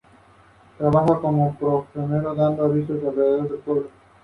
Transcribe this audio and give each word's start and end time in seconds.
El 0.79 0.91
rotor 0.91 1.85
se 1.93 1.99
rueda 2.07 2.43
a 2.43 2.47
alta 2.47 2.63
velocidad 2.63 3.01
cuando 3.07 3.13
trabaja 3.13 3.37
la 3.37 3.47
máquina. 3.51 3.89